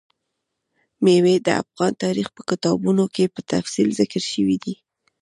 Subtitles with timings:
[1.03, 4.73] مېوې د افغان تاریخ په کتابونو کې په تفصیل ذکر شوي دي.